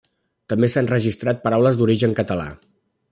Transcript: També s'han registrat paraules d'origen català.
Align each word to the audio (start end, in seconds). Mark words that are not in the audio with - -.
També 0.53 0.69
s'han 0.75 0.89
registrat 0.93 1.43
paraules 1.43 1.79
d'origen 1.83 2.17
català. 2.21 2.49